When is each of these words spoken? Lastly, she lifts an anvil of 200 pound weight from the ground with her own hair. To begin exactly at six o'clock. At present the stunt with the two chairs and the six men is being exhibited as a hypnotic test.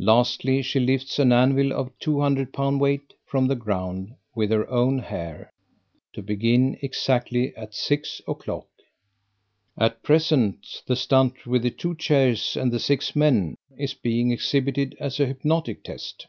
Lastly, 0.00 0.62
she 0.62 0.80
lifts 0.80 1.16
an 1.20 1.30
anvil 1.30 1.70
of 1.72 1.96
200 2.00 2.52
pound 2.52 2.80
weight 2.80 3.14
from 3.24 3.46
the 3.46 3.54
ground 3.54 4.16
with 4.34 4.50
her 4.50 4.68
own 4.68 4.98
hair. 4.98 5.52
To 6.14 6.22
begin 6.22 6.76
exactly 6.82 7.54
at 7.54 7.72
six 7.72 8.20
o'clock. 8.26 8.66
At 9.78 10.02
present 10.02 10.82
the 10.88 10.96
stunt 10.96 11.46
with 11.46 11.62
the 11.62 11.70
two 11.70 11.94
chairs 11.94 12.56
and 12.56 12.72
the 12.72 12.80
six 12.80 13.14
men 13.14 13.54
is 13.78 13.94
being 13.94 14.32
exhibited 14.32 14.96
as 14.98 15.20
a 15.20 15.26
hypnotic 15.26 15.84
test. 15.84 16.26